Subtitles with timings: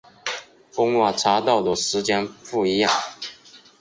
[0.75, 2.91] 跟我查到的时间不一样